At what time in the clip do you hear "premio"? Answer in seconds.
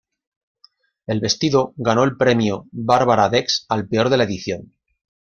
2.17-2.65